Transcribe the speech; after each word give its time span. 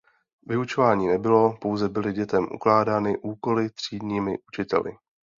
Vyučování 0.47 1.07
nebylo, 1.07 1.57
pouze 1.57 1.89
byly 1.89 2.13
dětem 2.13 2.47
ukládány 2.55 3.17
úkoly 3.17 3.69
třídními 3.69 4.35
učiteli. 4.47 4.93